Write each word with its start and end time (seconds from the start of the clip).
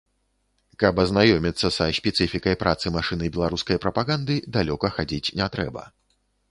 Каб 0.83 1.01
азнаёміцца 1.03 1.67
са 1.75 1.85
спецыфікай 1.99 2.55
працы 2.65 2.95
машыны 2.99 3.25
беларускай 3.37 3.77
прапаганды, 3.85 4.43
далёка 4.59 4.87
хадзіць 4.99 5.33
не 5.43 5.47
трэба. 5.57 5.91